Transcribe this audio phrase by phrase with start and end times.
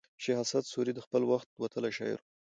[0.23, 2.29] شېخ اسعد سوري د خپل وخت وتلى شاعر وو.